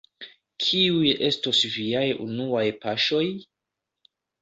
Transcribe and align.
Kiuj 0.63 1.11
estos 1.27 1.61
viaj 1.75 2.03
unuaj 2.27 2.67
paŝoj? 2.87 3.25